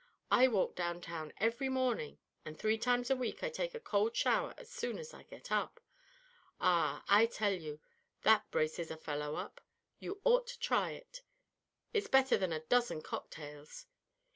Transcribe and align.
I 0.31 0.47
walk 0.47 0.73
downtown 0.75 1.31
every 1.37 1.69
morning, 1.69 2.17
and 2.43 2.57
three 2.57 2.79
times 2.79 3.11
a 3.11 3.15
week 3.15 3.43
I 3.43 3.51
take 3.51 3.75
a 3.75 3.79
cold 3.79 4.15
shower 4.15 4.55
as 4.57 4.67
soon 4.67 4.97
as 4.97 5.13
I 5.13 5.21
get 5.21 5.51
up. 5.51 5.79
Ah, 6.59 7.03
I 7.07 7.27
tell 7.27 7.53
you, 7.53 7.79
that 8.23 8.49
braces 8.49 8.89
a 8.89 8.97
fellow 8.97 9.35
up; 9.35 9.61
you 9.99 10.19
ought 10.23 10.47
to 10.47 10.59
try 10.59 10.89
it; 10.93 11.21
it's 11.93 12.07
better 12.07 12.35
than 12.35 12.51
a 12.51 12.61
dozen 12.65 13.03
cocktails. 13.03 13.85